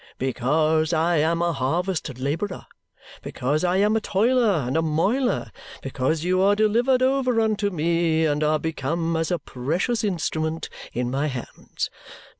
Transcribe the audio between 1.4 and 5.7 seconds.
a harvest labourer, because I am a toiler and a moiler,